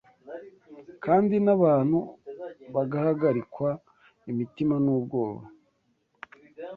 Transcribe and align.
kandi 1.03 1.35
n’abantu 1.45 1.97
bagahagarikwa 2.73 3.69
imitima 4.31 4.75
n’ubwoba 4.85 5.43